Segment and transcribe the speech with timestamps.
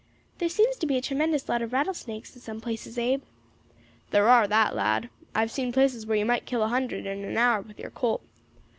[0.39, 3.21] "There seems to be a tremendous lot of rattlesnakes in some places, Abe."
[4.09, 7.23] "Thar are that, lad; I have seen places where you might kill a hundred in
[7.23, 8.23] an hour with your Colt.